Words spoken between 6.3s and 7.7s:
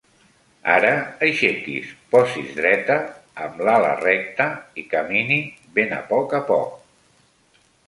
a poc.